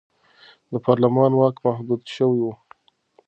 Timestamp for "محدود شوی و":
1.65-2.47